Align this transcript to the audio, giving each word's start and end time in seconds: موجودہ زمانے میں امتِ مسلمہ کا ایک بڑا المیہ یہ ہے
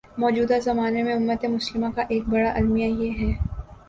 موجودہ 0.17 0.57
زمانے 0.59 1.03
میں 1.03 1.13
امتِ 1.13 1.47
مسلمہ 1.47 1.89
کا 1.95 2.03
ایک 2.09 2.23
بڑا 2.29 2.51
المیہ 2.53 2.87
یہ 3.01 3.11
ہے 3.19 3.31